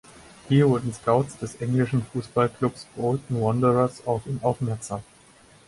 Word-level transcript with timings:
Hier 0.49 0.67
wurden 0.67 0.91
Scouts 0.91 1.37
des 1.37 1.57
englischen 1.61 2.01
Fußballklubs 2.01 2.87
Bolton 2.95 3.39
Wanderers 3.39 4.01
auf 4.07 4.25
ihn 4.25 4.39
aufmerksam. 4.41 5.03